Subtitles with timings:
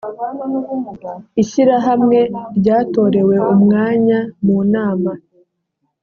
[1.41, 2.19] ishyirahamwe
[2.57, 5.11] ryatorewe umwanya mu nama